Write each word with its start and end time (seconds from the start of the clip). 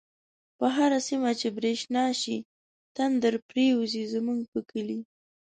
په 0.57 0.67
هره 0.75 0.99
سیمه 1.07 1.31
چی 1.39 1.47
برشنا 1.57 2.05
شی، 2.21 2.37
تندر 2.95 3.33
پریوزی 3.49 4.03
زمونږ 4.13 4.41
په 4.53 4.59
کلی 4.71 4.99